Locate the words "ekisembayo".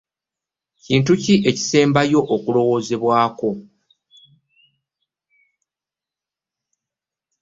1.49-2.19